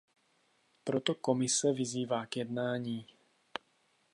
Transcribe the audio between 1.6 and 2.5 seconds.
vyzývá k